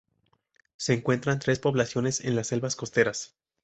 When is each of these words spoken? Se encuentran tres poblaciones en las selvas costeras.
Se 0.77 0.93
encuentran 0.95 1.37
tres 1.37 1.59
poblaciones 1.59 2.21
en 2.21 2.35
las 2.35 2.47
selvas 2.47 2.75
costeras. 2.75 3.35